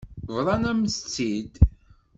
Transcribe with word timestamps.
Bḍan-am-tt-id. 0.35 1.53